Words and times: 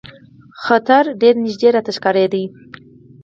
خطر 0.65 1.03
ډېر 1.21 1.35
نیژدې 1.45 1.69
ښکارېدی. 1.97 2.45